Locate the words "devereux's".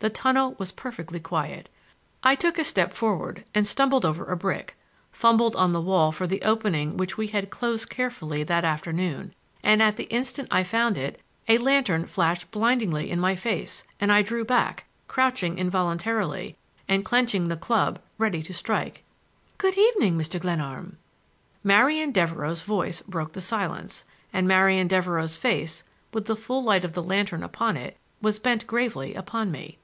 22.10-22.62, 24.88-25.36